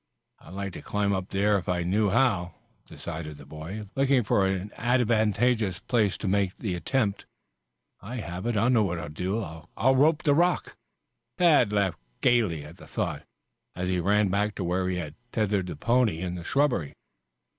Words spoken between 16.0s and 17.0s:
in the shrubbery.